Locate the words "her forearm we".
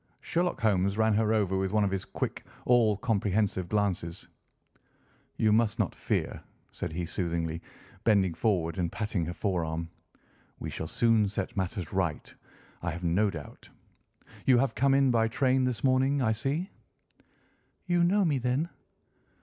9.27-10.71